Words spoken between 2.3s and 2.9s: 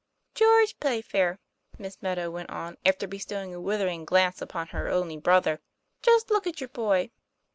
went on,